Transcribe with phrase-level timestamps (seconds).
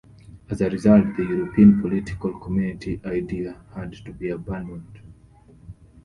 [0.49, 4.99] As a result, the European Political Community idea had to be abandoned.